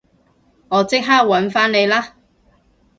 [0.69, 2.15] 我即刻搵返你啦